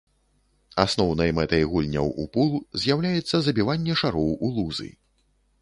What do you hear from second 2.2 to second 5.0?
у пул з'яўляецца забіванне шароў ў лузы.